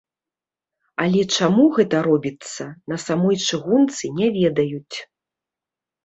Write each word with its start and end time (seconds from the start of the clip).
Але 1.03 1.21
чаму 1.37 1.65
гэта 1.75 1.99
робіцца, 2.07 2.63
на 2.93 2.97
самой 3.03 3.35
чыгунцы 3.47 4.03
не 4.21 4.27
ведаюць. 4.39 4.97